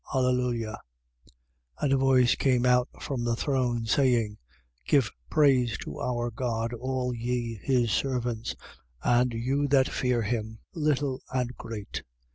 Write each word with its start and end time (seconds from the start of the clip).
Alleluia. 0.15 0.81
19:5. 1.27 1.31
And 1.81 1.93
a 1.93 1.97
voice 1.97 2.33
came 2.33 2.65
out 2.65 2.89
from 2.99 3.23
the 3.23 3.35
throne, 3.35 3.85
saying: 3.85 4.39
Give 4.87 5.11
praise 5.29 5.77
to 5.83 5.99
our 6.01 6.31
God, 6.31 6.73
all 6.73 7.13
ye 7.13 7.59
his 7.61 7.91
servants: 7.91 8.55
and 9.03 9.31
you 9.31 9.67
that 9.67 9.87
fear 9.87 10.23
him, 10.23 10.57
little 10.73 11.21
and 11.31 11.55
great. 11.55 12.01